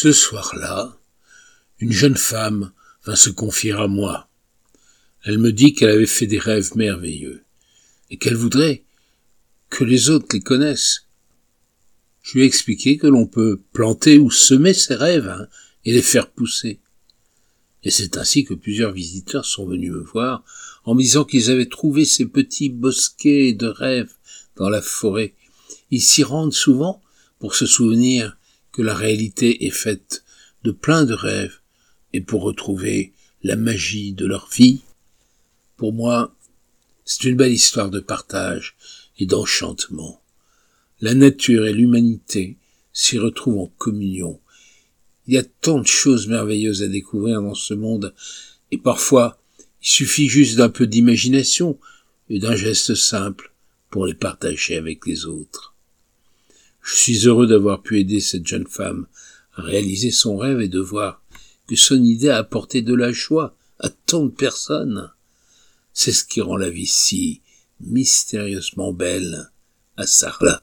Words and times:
Ce 0.00 0.12
soir-là, 0.12 0.96
une 1.80 1.90
jeune 1.90 2.16
femme 2.16 2.70
vint 3.04 3.16
se 3.16 3.30
confier 3.30 3.72
à 3.72 3.88
moi. 3.88 4.28
Elle 5.24 5.38
me 5.38 5.50
dit 5.50 5.74
qu'elle 5.74 5.90
avait 5.90 6.06
fait 6.06 6.28
des 6.28 6.38
rêves 6.38 6.76
merveilleux 6.76 7.42
et 8.08 8.16
qu'elle 8.16 8.36
voudrait 8.36 8.84
que 9.70 9.82
les 9.82 10.08
autres 10.08 10.28
les 10.32 10.40
connaissent. 10.40 11.08
Je 12.22 12.34
lui 12.34 12.42
ai 12.42 12.46
expliqué 12.46 12.96
que 12.96 13.08
l'on 13.08 13.26
peut 13.26 13.60
planter 13.72 14.18
ou 14.18 14.30
semer 14.30 14.72
ses 14.72 14.94
rêves 14.94 15.26
hein, 15.26 15.48
et 15.84 15.92
les 15.92 16.00
faire 16.00 16.30
pousser. 16.30 16.78
Et 17.82 17.90
c'est 17.90 18.18
ainsi 18.18 18.44
que 18.44 18.54
plusieurs 18.54 18.92
visiteurs 18.92 19.46
sont 19.46 19.66
venus 19.66 19.90
me 19.90 20.04
voir 20.04 20.44
en 20.84 20.94
me 20.94 21.02
disant 21.02 21.24
qu'ils 21.24 21.50
avaient 21.50 21.66
trouvé 21.66 22.04
ces 22.04 22.26
petits 22.26 22.70
bosquets 22.70 23.52
de 23.52 23.66
rêves 23.66 24.14
dans 24.54 24.68
la 24.68 24.80
forêt. 24.80 25.34
Ils 25.90 26.02
s'y 26.02 26.22
rendent 26.22 26.54
souvent 26.54 27.02
pour 27.40 27.56
se 27.56 27.66
souvenir 27.66 28.37
que 28.78 28.82
la 28.84 28.94
réalité 28.94 29.66
est 29.66 29.70
faite 29.70 30.22
de 30.62 30.70
plein 30.70 31.04
de 31.04 31.12
rêves 31.12 31.58
et 32.12 32.20
pour 32.20 32.42
retrouver 32.42 33.12
la 33.42 33.56
magie 33.56 34.12
de 34.12 34.24
leur 34.24 34.48
vie. 34.50 34.82
Pour 35.76 35.92
moi, 35.92 36.32
c'est 37.04 37.24
une 37.24 37.34
belle 37.34 37.52
histoire 37.52 37.90
de 37.90 37.98
partage 37.98 38.76
et 39.18 39.26
d'enchantement. 39.26 40.22
La 41.00 41.14
nature 41.14 41.66
et 41.66 41.72
l'humanité 41.72 42.56
s'y 42.92 43.18
retrouvent 43.18 43.58
en 43.58 43.66
communion. 43.78 44.38
Il 45.26 45.34
y 45.34 45.38
a 45.38 45.44
tant 45.60 45.80
de 45.80 45.86
choses 45.88 46.28
merveilleuses 46.28 46.84
à 46.84 46.86
découvrir 46.86 47.42
dans 47.42 47.56
ce 47.56 47.74
monde, 47.74 48.14
et 48.70 48.78
parfois 48.78 49.42
il 49.82 49.88
suffit 49.88 50.28
juste 50.28 50.54
d'un 50.54 50.70
peu 50.70 50.86
d'imagination 50.86 51.80
et 52.28 52.38
d'un 52.38 52.54
geste 52.54 52.94
simple 52.94 53.52
pour 53.90 54.06
les 54.06 54.14
partager 54.14 54.76
avec 54.76 55.04
les 55.04 55.26
autres. 55.26 55.74
Je 56.88 56.94
suis 56.94 57.26
heureux 57.26 57.46
d'avoir 57.46 57.82
pu 57.82 58.00
aider 58.00 58.18
cette 58.18 58.46
jeune 58.46 58.66
femme 58.66 59.06
à 59.52 59.60
réaliser 59.60 60.10
son 60.10 60.38
rêve 60.38 60.62
et 60.62 60.68
de 60.68 60.80
voir 60.80 61.22
que 61.66 61.76
son 61.76 62.02
idée 62.02 62.30
a 62.30 62.38
apporté 62.38 62.80
de 62.80 62.94
la 62.94 63.12
joie 63.12 63.54
à 63.78 63.90
tant 63.90 64.24
de 64.24 64.30
personnes. 64.30 65.12
C'est 65.92 66.12
ce 66.12 66.24
qui 66.24 66.40
rend 66.40 66.56
la 66.56 66.70
vie 66.70 66.86
si 66.86 67.42
mystérieusement 67.80 68.94
belle 68.94 69.50
à 69.98 70.06
Sarlat. 70.06 70.62